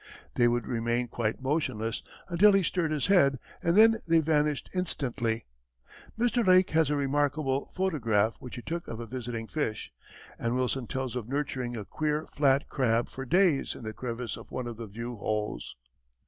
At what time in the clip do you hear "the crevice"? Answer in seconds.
13.83-14.37